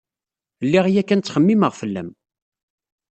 [0.65, 2.09] Lliɣ yakan ttxemmimeɣ fell-am.